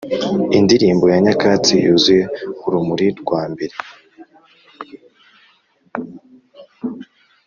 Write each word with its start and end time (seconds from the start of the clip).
indirimbo 0.57 1.05
ya 1.13 1.19
nyakatsi 1.23 1.73
yuzuye 1.85 2.23
urumuri 2.65 3.07
rwambere 3.21 3.75